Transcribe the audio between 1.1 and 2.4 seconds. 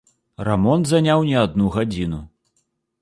не адну гадзіну.